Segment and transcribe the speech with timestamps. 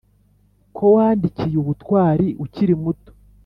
[0.75, 3.11] “ko wandikiye ubutwari ukiri muto